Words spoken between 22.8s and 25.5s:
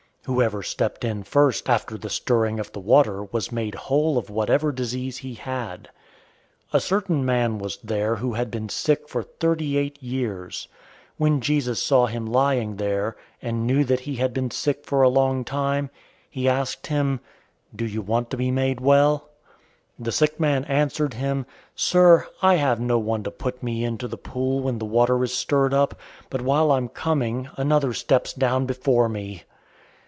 one to put me into the pool when the water is